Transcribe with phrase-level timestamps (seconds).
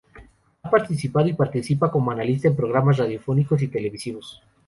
[0.63, 4.41] Ha participado, y participa, como analista en programas radiofónicos y televisivos.